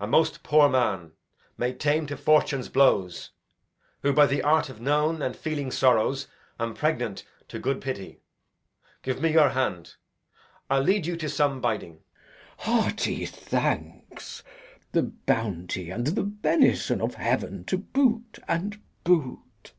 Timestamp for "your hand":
9.32-9.96